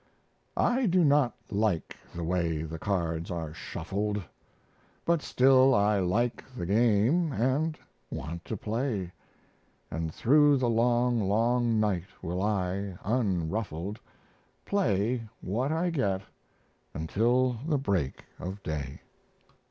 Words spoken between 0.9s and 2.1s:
not like